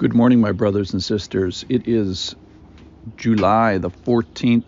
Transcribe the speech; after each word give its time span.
Good 0.00 0.14
morning, 0.14 0.40
my 0.40 0.52
brothers 0.52 0.94
and 0.94 1.04
sisters. 1.04 1.66
It 1.68 1.86
is 1.86 2.34
July 3.18 3.76
the 3.76 3.90
14th, 3.90 4.64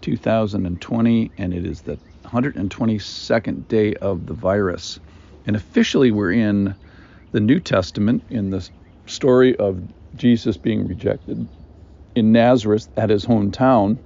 2020, 0.00 1.30
and 1.36 1.52
it 1.52 1.66
is 1.66 1.82
the 1.82 1.98
122nd 2.24 3.68
day 3.68 3.92
of 3.96 4.24
the 4.24 4.32
virus. 4.32 4.98
And 5.46 5.56
officially, 5.56 6.10
we're 6.10 6.32
in 6.32 6.74
the 7.32 7.40
New 7.40 7.60
Testament 7.60 8.22
in 8.30 8.48
the 8.48 8.66
story 9.04 9.54
of 9.58 9.78
Jesus 10.16 10.56
being 10.56 10.88
rejected 10.88 11.46
in 12.14 12.32
Nazareth 12.32 12.88
at 12.96 13.10
his 13.10 13.26
hometown. 13.26 13.98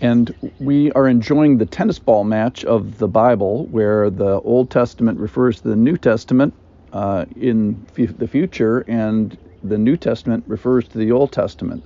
And 0.00 0.52
we 0.60 0.92
are 0.92 1.08
enjoying 1.08 1.58
the 1.58 1.66
tennis 1.66 1.98
ball 1.98 2.22
match 2.22 2.64
of 2.64 2.98
the 2.98 3.08
Bible, 3.08 3.66
where 3.72 4.08
the 4.08 4.40
Old 4.42 4.70
Testament 4.70 5.18
refers 5.18 5.62
to 5.62 5.68
the 5.70 5.74
New 5.74 5.96
Testament 5.96 6.54
uh, 6.92 7.26
in 7.36 7.86
f- 7.98 8.16
the 8.16 8.28
future, 8.28 8.80
and 8.88 9.36
the 9.62 9.78
New 9.78 9.96
Testament 9.96 10.44
refers 10.46 10.88
to 10.88 10.98
the 10.98 11.12
Old 11.12 11.32
Testament. 11.32 11.84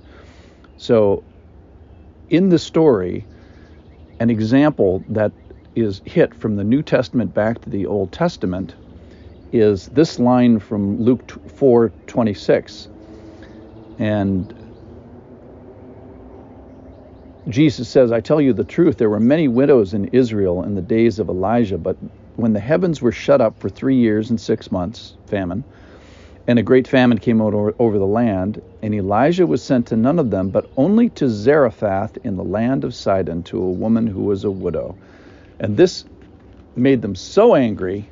So, 0.77 1.23
in 2.29 2.49
the 2.49 2.59
story, 2.59 3.27
an 4.19 4.29
example 4.29 5.03
that 5.09 5.31
is 5.75 6.01
hit 6.05 6.33
from 6.33 6.55
the 6.55 6.63
New 6.63 6.83
Testament 6.83 7.33
back 7.33 7.61
to 7.61 7.69
the 7.69 7.85
Old 7.85 8.11
Testament 8.11 8.75
is 9.51 9.85
this 9.87 10.19
line 10.19 10.59
from 10.59 10.99
Luke 11.01 11.23
4:26, 11.47 12.89
and 13.99 14.53
Jesus 17.49 17.89
says, 17.89 18.11
"I 18.11 18.21
tell 18.21 18.41
you 18.41 18.53
the 18.53 18.63
truth. 18.63 18.97
There 18.97 19.09
were 19.09 19.19
many 19.19 19.47
widows 19.47 19.93
in 19.93 20.05
Israel 20.05 20.63
in 20.63 20.75
the 20.75 20.81
days 20.81 21.19
of 21.19 21.29
Elijah, 21.29 21.77
but 21.77 21.97
when 22.35 22.53
the 22.53 22.59
heavens 22.59 23.01
were 23.01 23.11
shut 23.11 23.41
up 23.41 23.59
for 23.59 23.69
three 23.69 23.95
years 23.95 24.29
and 24.29 24.39
six 24.39 24.71
months, 24.71 25.15
famine, 25.27 25.63
and 26.47 26.59
a 26.59 26.63
great 26.63 26.87
famine 26.87 27.17
came 27.17 27.41
out 27.41 27.53
over, 27.53 27.73
over 27.79 27.97
the 27.97 28.05
land, 28.05 28.61
and 28.83 28.93
Elijah 28.93 29.47
was 29.47 29.63
sent 29.63 29.87
to 29.87 29.95
none 29.95 30.19
of 30.19 30.29
them, 30.29 30.49
but 30.49 30.69
only 30.77 31.09
to 31.09 31.27
Zarephath 31.27 32.17
in 32.23 32.37
the 32.37 32.43
land 32.43 32.83
of 32.83 32.93
Sidon, 32.93 33.41
to 33.43 33.57
a 33.61 33.71
woman 33.71 34.05
who 34.05 34.23
was 34.23 34.43
a 34.43 34.51
widow. 34.51 34.95
And 35.59 35.75
this 35.75 36.05
made 36.75 37.01
them 37.01 37.15
so 37.15 37.55
angry 37.55 38.05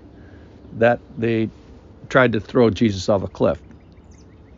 that 0.78 1.00
they 1.18 1.50
tried 2.10 2.34
to 2.34 2.40
throw 2.40 2.70
Jesus 2.70 3.08
off 3.10 3.24
a 3.24 3.28
cliff. 3.28 3.60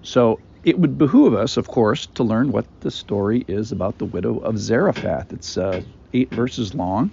So 0.03 0.39
it 0.63 0.79
would 0.79 0.97
behoove 0.97 1.33
us, 1.33 1.57
of 1.57 1.67
course, 1.67 2.05
to 2.07 2.23
learn 2.23 2.52
what 2.52 2.66
the 2.81 2.91
story 2.91 3.44
is 3.47 3.72
about 3.72 3.97
the 3.97 4.05
widow 4.05 4.38
of 4.39 4.57
Zarephath. 4.57 5.33
It's 5.33 5.57
uh, 5.57 5.81
eight 6.13 6.29
verses 6.31 6.73
long. 6.73 7.11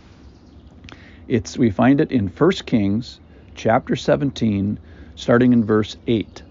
It's 1.28 1.56
we 1.56 1.70
find 1.70 2.00
it 2.00 2.10
in 2.10 2.26
1 2.26 2.50
Kings 2.66 3.20
chapter 3.54 3.94
17 3.94 4.78
starting 5.14 5.52
in 5.52 5.64
verse 5.64 5.96
8. 6.08 6.42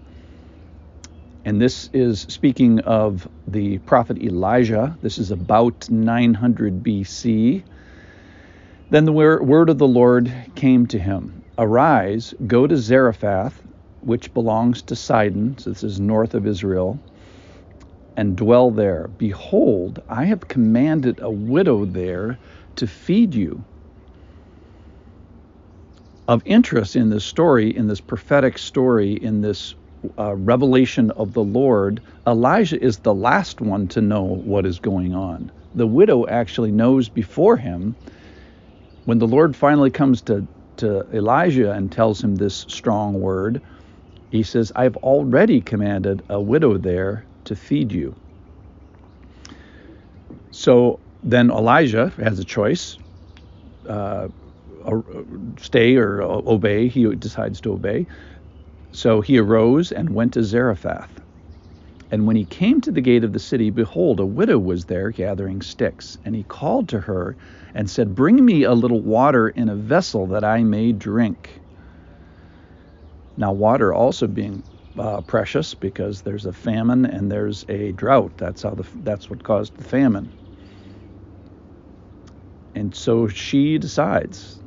And 1.44 1.60
this 1.60 1.90
is 1.92 2.20
speaking 2.20 2.80
of 2.80 3.28
the 3.46 3.78
prophet 3.78 4.16
Elijah. 4.16 4.96
This 5.02 5.18
is 5.18 5.30
about 5.30 5.90
900 5.90 6.82
BC. 6.82 7.62
Then 8.88 9.04
the 9.04 9.12
word 9.12 9.68
of 9.68 9.76
the 9.76 9.86
Lord 9.86 10.32
came 10.54 10.86
to 10.86 10.98
him 10.98 11.42
Arise, 11.58 12.32
go 12.46 12.66
to 12.66 12.76
Zarephath, 12.78 13.62
which 14.00 14.32
belongs 14.32 14.80
to 14.82 14.96
Sidon, 14.96 15.58
so 15.58 15.68
this 15.68 15.84
is 15.84 16.00
north 16.00 16.32
of 16.32 16.46
Israel, 16.46 16.98
and 18.16 18.36
dwell 18.36 18.70
there. 18.70 19.08
Behold, 19.18 20.00
I 20.08 20.24
have 20.24 20.48
commanded 20.48 21.20
a 21.20 21.30
widow 21.30 21.84
there 21.84 22.38
to 22.76 22.86
feed 22.86 23.34
you 23.34 23.62
of 26.28 26.42
interest 26.44 26.96
in 26.96 27.10
this 27.10 27.24
story, 27.24 27.76
in 27.76 27.88
this 27.88 28.00
prophetic 28.00 28.58
story, 28.58 29.14
in 29.14 29.40
this 29.40 29.74
uh, 30.18 30.34
revelation 30.34 31.10
of 31.12 31.32
the 31.32 31.42
Lord, 31.42 32.00
Elijah 32.26 32.82
is 32.82 32.98
the 32.98 33.14
last 33.14 33.60
one 33.60 33.88
to 33.88 34.00
know 34.00 34.22
what 34.22 34.66
is 34.66 34.78
going 34.78 35.14
on. 35.14 35.50
The 35.74 35.86
widow 35.86 36.26
actually 36.26 36.70
knows 36.70 37.08
before 37.08 37.56
him. 37.56 37.96
When 39.04 39.18
the 39.18 39.26
Lord 39.26 39.56
finally 39.56 39.90
comes 39.90 40.22
to, 40.22 40.46
to 40.78 41.06
Elijah 41.12 41.72
and 41.72 41.90
tells 41.90 42.22
him 42.22 42.36
this 42.36 42.66
strong 42.68 43.20
word, 43.20 43.62
he 44.30 44.42
says, 44.42 44.72
I've 44.76 44.96
already 44.98 45.60
commanded 45.60 46.22
a 46.28 46.40
widow 46.40 46.78
there 46.78 47.26
to 47.44 47.56
feed 47.56 47.92
you. 47.92 48.14
So 50.50 51.00
then 51.22 51.50
Elijah 51.50 52.12
has 52.18 52.38
a 52.38 52.44
choice. 52.44 52.98
Uh, 53.88 54.28
stay 55.58 55.96
or 55.96 56.22
obey. 56.22 56.88
He 56.88 57.14
decides 57.16 57.60
to 57.62 57.72
obey. 57.72 58.06
So 58.92 59.20
he 59.20 59.38
arose 59.38 59.92
and 59.92 60.10
went 60.10 60.34
to 60.34 60.44
Zarephath. 60.44 61.20
And 62.10 62.26
when 62.26 62.36
he 62.36 62.44
came 62.44 62.82
to 62.82 62.92
the 62.92 63.00
gate 63.00 63.24
of 63.24 63.32
the 63.32 63.38
city, 63.38 63.70
behold, 63.70 64.20
a 64.20 64.26
widow 64.26 64.58
was 64.58 64.84
there 64.84 65.10
gathering 65.10 65.62
sticks. 65.62 66.18
And 66.26 66.36
he 66.36 66.44
called 66.44 66.90
to 66.90 67.00
her 67.00 67.36
and 67.74 67.88
said, 67.88 68.14
Bring 68.14 68.44
me 68.44 68.64
a 68.64 68.74
little 68.74 69.00
water 69.00 69.48
in 69.48 69.70
a 69.70 69.76
vessel 69.76 70.26
that 70.28 70.44
I 70.44 70.62
may 70.62 70.92
drink. 70.92 71.58
Now, 73.38 73.52
water 73.52 73.94
also 73.94 74.26
being 74.26 74.62
uh, 74.98 75.22
precious 75.22 75.74
because 75.74 76.20
there's 76.22 76.44
a 76.44 76.52
famine 76.52 77.06
and 77.06 77.32
there's 77.32 77.64
a 77.70 77.92
drought. 77.92 78.32
That's 78.36 78.62
how 78.62 78.70
the 78.74 78.86
that's 79.02 79.30
what 79.30 79.42
caused 79.42 79.74
the 79.76 79.84
famine. 79.84 80.30
And 82.74 82.94
so 82.94 83.26
she 83.28 83.78
decides 83.78 84.61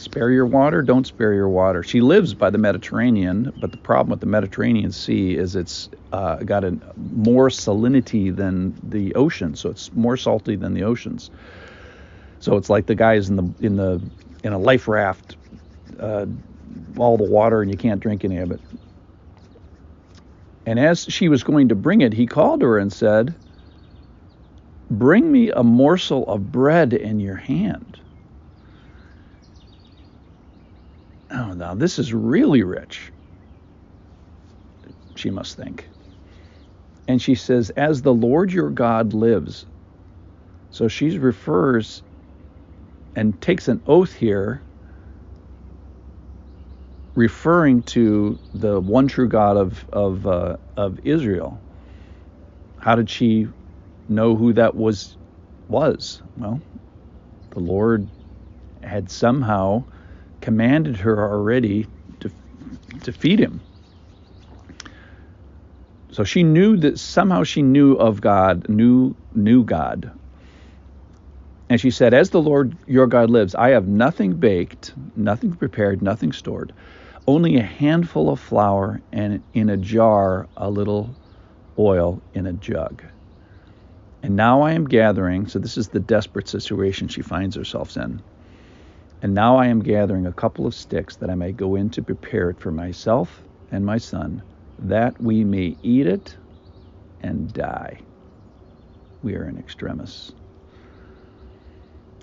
spare 0.00 0.30
your 0.30 0.46
water, 0.46 0.82
don't 0.82 1.06
spare 1.06 1.34
your 1.34 1.48
water. 1.48 1.82
She 1.82 2.00
lives 2.00 2.34
by 2.34 2.50
the 2.50 2.58
Mediterranean, 2.58 3.52
but 3.58 3.72
the 3.72 3.78
problem 3.78 4.10
with 4.10 4.20
the 4.20 4.26
Mediterranean 4.26 4.92
Sea 4.92 5.36
is 5.36 5.56
it's 5.56 5.88
uh, 6.12 6.36
got 6.36 6.64
a 6.64 6.78
more 6.96 7.48
salinity 7.48 8.34
than 8.34 8.78
the 8.82 9.14
ocean, 9.14 9.54
so 9.54 9.70
it's 9.70 9.92
more 9.92 10.16
salty 10.16 10.56
than 10.56 10.74
the 10.74 10.84
oceans. 10.84 11.30
So 12.40 12.56
it's 12.56 12.70
like 12.70 12.86
the 12.86 12.94
guys 12.94 13.28
in 13.28 13.36
the 13.36 13.54
in 13.60 13.76
the 13.76 14.00
in 14.44 14.52
a 14.52 14.58
life 14.58 14.88
raft, 14.88 15.36
uh, 15.98 16.26
all 16.96 17.16
the 17.16 17.30
water, 17.30 17.62
and 17.62 17.70
you 17.70 17.76
can't 17.76 18.00
drink 18.00 18.24
any 18.24 18.38
of 18.38 18.50
it. 18.50 18.60
And 20.66 20.78
as 20.78 21.04
she 21.04 21.28
was 21.28 21.42
going 21.42 21.68
to 21.70 21.74
bring 21.74 22.02
it, 22.02 22.12
he 22.12 22.26
called 22.26 22.62
her 22.62 22.78
and 22.78 22.92
said, 22.92 23.34
Bring 24.90 25.32
me 25.32 25.50
a 25.50 25.62
morsel 25.62 26.26
of 26.26 26.52
bread 26.52 26.92
in 26.92 27.20
your 27.20 27.36
hand. 27.36 27.98
Oh, 31.30 31.52
now 31.54 31.74
this 31.74 31.98
is 31.98 32.14
really 32.14 32.62
rich, 32.62 33.12
she 35.16 35.30
must 35.30 35.56
think. 35.56 35.88
And 37.08 37.20
she 37.22 37.34
says, 37.34 37.70
as 37.70 38.02
the 38.02 38.14
Lord 38.14 38.52
your 38.52 38.70
God 38.70 39.14
lives. 39.14 39.66
So 40.70 40.88
she 40.88 41.18
refers 41.18 42.02
and 43.16 43.40
takes 43.40 43.68
an 43.68 43.82
oath 43.86 44.14
here, 44.14 44.62
referring 47.16 47.82
to 47.84 48.38
the 48.54 48.80
one 48.80 49.08
true 49.08 49.28
God 49.28 49.56
of, 49.56 49.84
of, 49.92 50.26
uh, 50.26 50.56
of 50.76 51.00
Israel. 51.04 51.60
How 52.78 52.94
did 52.94 53.10
she 53.10 53.48
know 54.08 54.36
who 54.36 54.52
that 54.54 54.74
was? 54.74 55.16
Was 55.68 56.22
well, 56.36 56.62
the 57.50 57.60
Lord 57.60 58.08
had 58.82 59.10
somehow 59.10 59.84
commanded 60.40 60.96
her 60.96 61.30
already 61.30 61.86
to, 62.20 62.30
to 63.02 63.12
feed 63.12 63.38
him. 63.38 63.60
So 66.10 66.24
she 66.24 66.42
knew 66.42 66.76
that 66.78 66.98
somehow 66.98 67.44
she 67.44 67.62
knew 67.62 67.92
of 67.94 68.20
God, 68.20 68.68
knew 68.68 69.14
knew 69.34 69.64
God. 69.64 70.10
And 71.70 71.80
she 71.80 71.90
said, 71.90 72.14
As 72.14 72.30
the 72.30 72.40
Lord 72.40 72.76
your 72.86 73.06
God 73.06 73.30
lives, 73.30 73.54
I 73.54 73.70
have 73.70 73.86
nothing 73.86 74.34
baked, 74.34 74.94
nothing 75.16 75.52
prepared, 75.52 76.02
nothing 76.02 76.32
stored, 76.32 76.72
only 77.26 77.56
a 77.56 77.62
handful 77.62 78.30
of 78.30 78.40
flour 78.40 79.02
and 79.12 79.44
in 79.52 79.68
a 79.68 79.76
jar 79.76 80.48
a 80.56 80.70
little 80.70 81.14
oil 81.78 82.22
in 82.32 82.46
a 82.46 82.54
jug. 82.54 83.04
And 84.22 84.34
now 84.34 84.62
I 84.62 84.72
am 84.72 84.86
gathering, 84.86 85.46
so 85.46 85.58
this 85.58 85.76
is 85.76 85.88
the 85.88 86.00
desperate 86.00 86.48
situation 86.48 87.08
she 87.08 87.22
finds 87.22 87.54
herself 87.54 87.96
in. 87.96 88.22
And 89.22 89.34
now 89.34 89.56
I 89.56 89.66
am 89.66 89.80
gathering 89.80 90.26
a 90.26 90.32
couple 90.32 90.66
of 90.66 90.74
sticks 90.74 91.16
that 91.16 91.30
I 91.30 91.34
may 91.34 91.52
go 91.52 91.74
in 91.74 91.90
to 91.90 92.02
prepare 92.02 92.50
it 92.50 92.60
for 92.60 92.70
myself 92.70 93.42
and 93.70 93.84
my 93.84 93.98
son, 93.98 94.42
that 94.78 95.20
we 95.20 95.44
may 95.44 95.76
eat 95.82 96.06
it 96.06 96.36
and 97.20 97.52
die. 97.52 97.98
We 99.22 99.34
are 99.34 99.48
in 99.48 99.58
extremis. 99.58 100.30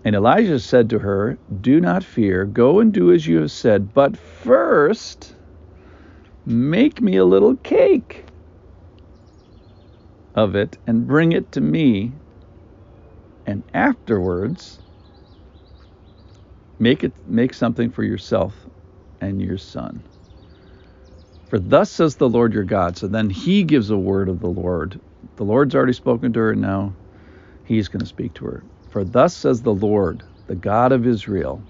And 0.06 0.16
Elijah 0.16 0.60
said 0.60 0.90
to 0.92 1.00
her, 1.00 1.38
Do 1.62 1.82
not 1.82 2.04
fear, 2.04 2.46
go 2.46 2.80
and 2.80 2.94
do 2.94 3.12
as 3.12 3.28
you 3.28 3.38
have 3.42 3.52
said, 3.52 3.94
but 3.94 4.16
first 4.16 5.36
make 6.46 7.02
me 7.02 7.18
a 7.18 7.26
little 7.26 7.58
cake 7.58 8.26
of 10.36 10.56
it 10.56 10.78
and 10.88 11.08
bring 11.08 11.32
it 11.32 11.52
to 11.54 11.62
me, 11.62 12.14
and 13.48 13.64
afterwards 13.74 14.80
make 16.80 17.04
it 17.04 17.14
make 17.26 17.54
something 17.54 17.92
for 17.92 18.04
yourself 18.04 18.68
and 19.22 19.42
your 19.42 19.58
son. 19.58 20.06
For 21.50 21.60
thus 21.60 21.92
says 21.92 22.16
the 22.18 22.30
Lord 22.30 22.54
your 22.54 22.64
God. 22.64 22.98
So 22.98 23.08
then 23.08 23.30
he 23.30 23.64
gives 23.64 23.90
a 23.92 23.98
word 23.98 24.30
of 24.30 24.40
the 24.40 24.50
Lord. 24.50 25.02
The 25.38 25.46
Lord's 25.46 25.76
already 25.76 25.94
spoken 25.94 26.34
to 26.34 26.40
her, 26.40 26.56
now 26.56 26.96
he's 27.64 27.88
going 27.90 28.02
to 28.02 28.06
speak 28.08 28.36
to 28.36 28.46
her. 28.46 28.66
For 28.90 29.04
thus 29.06 29.36
says 29.36 29.62
the 29.62 29.74
Lord, 29.74 30.24
the 30.48 30.56
God 30.56 30.92
of 30.92 31.08
Israel 31.08 31.64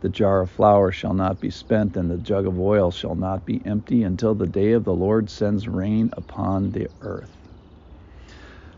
the 0.00 0.10
jar 0.10 0.42
of 0.42 0.50
flour 0.50 0.92
shall 0.92 1.14
not 1.14 1.40
be 1.40 1.50
spent, 1.50 1.96
and 1.96 2.10
the 2.10 2.18
jug 2.18 2.46
of 2.46 2.58
oil 2.60 2.92
shall 2.92 3.16
not 3.16 3.46
be 3.46 3.64
empty 3.66 4.04
until 4.04 4.34
the 4.34 4.46
day 4.46 4.72
of 4.72 4.84
the 4.84 4.94
Lord 4.94 5.30
sends 5.30 5.68
rain 5.68 6.10
upon 6.16 6.72
the 6.72 6.88
earth. 7.02 7.36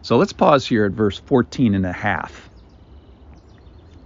So 0.02 0.18
let's 0.18 0.32
pause 0.34 0.66
here 0.66 0.86
at 0.86 0.92
verse 0.92 1.20
14 1.20 1.74
and 1.74 1.86
a 1.86 1.92
half. 1.92 2.50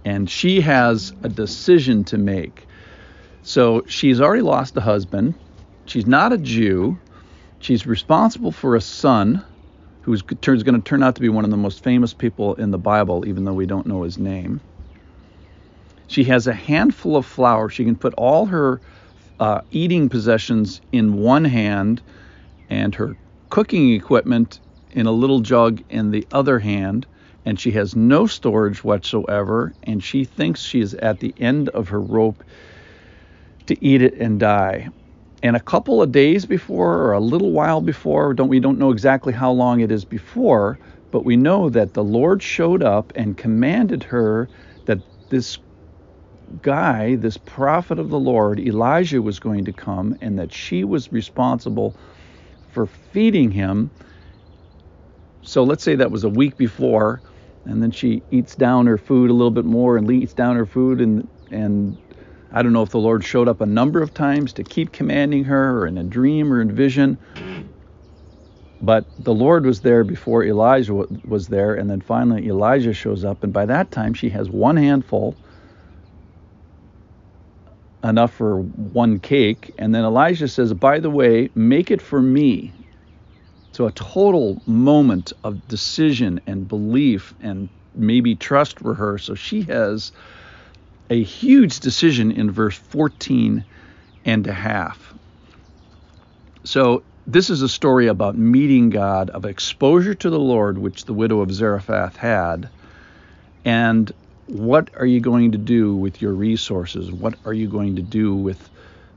And 0.09 0.27
she 0.27 0.59
has 0.61 1.13
a 1.21 1.29
decision 1.29 2.03
to 2.05 2.17
make. 2.17 2.65
So 3.43 3.83
she's 3.85 4.19
already 4.19 4.41
lost 4.41 4.75
a 4.75 4.81
husband. 4.81 5.35
She's 5.85 6.07
not 6.07 6.33
a 6.33 6.37
Jew. 6.39 6.97
She's 7.59 7.85
responsible 7.85 8.51
for 8.51 8.75
a 8.75 8.81
son 8.81 9.45
who's 10.01 10.23
going 10.23 10.49
to 10.49 10.81
turn 10.81 11.03
out 11.03 11.13
to 11.13 11.21
be 11.21 11.29
one 11.29 11.43
of 11.43 11.51
the 11.51 11.57
most 11.57 11.83
famous 11.83 12.11
people 12.11 12.55
in 12.55 12.71
the 12.71 12.79
Bible, 12.79 13.27
even 13.27 13.45
though 13.45 13.53
we 13.53 13.67
don't 13.67 13.85
know 13.85 14.01
his 14.01 14.17
name. 14.17 14.59
She 16.07 16.23
has 16.23 16.47
a 16.47 16.53
handful 16.53 17.15
of 17.15 17.27
flour. 17.27 17.69
She 17.69 17.85
can 17.85 17.95
put 17.95 18.15
all 18.15 18.47
her 18.47 18.81
uh, 19.39 19.61
eating 19.69 20.09
possessions 20.09 20.81
in 20.91 21.21
one 21.21 21.45
hand 21.45 22.01
and 22.67 22.95
her 22.95 23.15
cooking 23.51 23.93
equipment 23.93 24.59
in 24.89 25.05
a 25.05 25.11
little 25.11 25.41
jug 25.41 25.83
in 25.91 26.09
the 26.09 26.25
other 26.31 26.57
hand. 26.57 27.05
And 27.49 27.59
she 27.59 27.71
has 27.71 27.95
no 27.95 28.27
storage 28.27 28.83
whatsoever. 28.83 29.73
And 29.81 30.03
she 30.03 30.23
thinks 30.23 30.61
she 30.61 30.81
is 30.81 30.93
at 30.93 31.19
the 31.19 31.33
end 31.39 31.69
of 31.69 31.87
her 31.89 31.99
rope 31.99 32.43
to 33.65 33.83
eat 33.83 34.03
it 34.03 34.13
and 34.13 34.39
die. 34.39 34.89
And 35.41 35.55
a 35.55 35.59
couple 35.59 35.99
of 35.99 36.11
days 36.11 36.45
before, 36.45 36.93
or 37.01 37.13
a 37.13 37.19
little 37.19 37.49
while 37.51 37.81
before, 37.81 38.35
don't 38.35 38.49
we 38.49 38.59
don't 38.59 38.77
know 38.77 38.91
exactly 38.91 39.33
how 39.33 39.51
long 39.51 39.79
it 39.79 39.91
is 39.91 40.05
before, 40.05 40.77
but 41.09 41.25
we 41.25 41.37
know 41.37 41.71
that 41.71 41.95
the 41.95 42.03
Lord 42.03 42.43
showed 42.43 42.83
up 42.83 43.11
and 43.15 43.35
commanded 43.35 44.03
her 44.03 44.47
that 44.85 44.99
this 45.29 45.57
guy, 46.61 47.15
this 47.15 47.37
prophet 47.37 47.97
of 47.97 48.11
the 48.11 48.19
Lord, 48.19 48.59
Elijah, 48.59 49.23
was 49.23 49.39
going 49.39 49.65
to 49.65 49.73
come 49.73 50.15
and 50.21 50.37
that 50.37 50.53
she 50.53 50.83
was 50.83 51.11
responsible 51.11 51.95
for 52.73 52.85
feeding 52.85 53.49
him. 53.49 53.89
So 55.41 55.63
let's 55.63 55.83
say 55.83 55.95
that 55.95 56.11
was 56.11 56.23
a 56.23 56.29
week 56.29 56.57
before, 56.57 57.23
and 57.69 57.83
then 57.83 57.91
she 57.91 58.23
eats 58.31 58.55
down 58.55 58.87
her 58.87 58.97
food 58.97 59.29
a 59.29 59.33
little 59.33 59.51
bit 59.51 59.65
more 59.65 59.95
and 59.97 60.09
eats 60.11 60.33
down 60.33 60.55
her 60.55 60.65
food 60.65 60.99
and 61.01 61.27
and 61.51 61.97
I 62.51 62.63
don't 62.63 62.73
know 62.73 62.81
if 62.81 62.89
the 62.89 62.99
Lord 62.99 63.23
showed 63.23 63.47
up 63.47 63.61
a 63.61 63.65
number 63.65 64.01
of 64.01 64.13
times 64.13 64.53
to 64.53 64.63
keep 64.63 64.91
commanding 64.91 65.43
her 65.45 65.79
or 65.79 65.87
in 65.87 65.97
a 65.97 66.03
dream 66.03 66.51
or 66.51 66.61
in 66.61 66.71
vision. 66.71 67.19
But 68.81 69.05
the 69.19 69.33
Lord 69.33 69.65
was 69.65 69.81
there 69.81 70.03
before 70.03 70.43
Elijah 70.43 71.05
was 71.25 71.47
there, 71.47 71.75
and 71.75 71.89
then 71.89 72.01
finally 72.01 72.47
Elijah 72.47 72.93
shows 72.93 73.23
up, 73.23 73.43
and 73.43 73.53
by 73.53 73.65
that 73.67 73.91
time 73.91 74.13
she 74.13 74.29
has 74.29 74.49
one 74.49 74.77
handful 74.77 75.37
enough 78.03 78.33
for 78.33 78.61
one 78.61 79.19
cake. 79.19 79.73
And 79.77 79.93
then 79.93 80.05
Elijah 80.05 80.47
says, 80.47 80.73
By 80.73 80.99
the 80.99 81.09
way, 81.09 81.49
make 81.55 81.91
it 81.91 82.01
for 82.01 82.21
me. 82.21 82.73
So 83.79 83.87
a 83.87 83.93
total 83.93 84.61
moment 84.65 85.31
of 85.41 85.65
decision 85.69 86.41
and 86.45 86.67
belief 86.67 87.33
and 87.41 87.69
maybe 87.95 88.35
trust 88.35 88.77
for 88.77 88.93
her. 88.93 89.17
So 89.17 89.35
she 89.35 89.61
has 89.61 90.11
a 91.09 91.23
huge 91.23 91.79
decision 91.79 92.29
in 92.29 92.51
verse 92.51 92.75
14 92.75 93.63
and 94.25 94.47
a 94.47 94.51
half. 94.51 95.13
So 96.65 97.03
this 97.25 97.49
is 97.49 97.61
a 97.61 97.69
story 97.69 98.07
about 98.07 98.37
meeting 98.37 98.89
God, 98.89 99.29
of 99.29 99.45
exposure 99.45 100.13
to 100.13 100.29
the 100.29 100.37
Lord, 100.37 100.77
which 100.77 101.05
the 101.05 101.13
widow 101.13 101.39
of 101.39 101.49
Zarephath 101.53 102.17
had, 102.17 102.67
and 103.63 104.11
what 104.47 104.89
are 104.97 105.05
you 105.05 105.21
going 105.21 105.53
to 105.53 105.57
do 105.57 105.95
with 105.95 106.21
your 106.21 106.33
resources? 106.33 107.13
What 107.13 107.35
are 107.45 107.53
you 107.53 107.69
going 107.69 107.95
to 107.95 108.01
do 108.01 108.35
with 108.35 108.69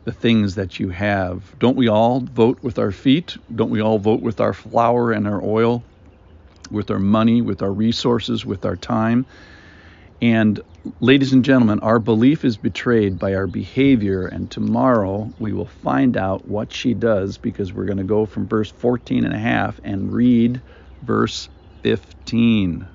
the 0.05 0.13
things 0.13 0.57
that 0.57 0.81
you 0.81 0.91
have? 0.91 1.59
Don't 1.59 1.77
we 1.77 1.89
all 1.89 2.21
vote 2.21 2.59
with 2.63 2.79
our 2.79 2.93
feet? 2.93 3.37
Don't 3.55 3.71
we 3.71 3.81
all 3.81 3.99
vote 3.99 4.23
with 4.23 4.41
our 4.41 4.53
flour 4.53 5.13
and 5.13 5.27
our 5.29 5.43
oil, 5.43 5.85
with 6.71 6.91
our 6.91 6.99
money, 6.99 7.43
with 7.43 7.63
our 7.63 7.73
resources, 7.73 8.45
with 8.45 8.65
our 8.65 8.77
time? 8.77 9.27
And 10.21 10.61
ladies 11.01 11.33
and 11.33 11.45
gentlemen, 11.45 11.81
our 11.81 11.99
belief 11.99 12.45
is 12.45 12.57
betrayed 12.57 13.19
by 13.19 13.35
our 13.35 13.47
behavior, 13.47 14.27
and 14.27 14.51
tomorrow 14.51 15.33
we 15.39 15.53
will 15.53 15.67
find 15.67 16.17
out 16.17 16.47
what 16.47 16.73
she 16.73 16.95
does 16.95 17.39
because 17.39 17.73
we're 17.73 17.87
going 17.87 17.99
to 17.99 18.05
go 18.05 18.27
from 18.27 18.49
verse 18.49 18.71
14 18.71 19.25
and 19.25 19.35
a 19.35 19.39
half 19.39 19.81
and 19.85 20.13
read 20.13 20.63
verse 21.03 21.49
15. 21.83 22.89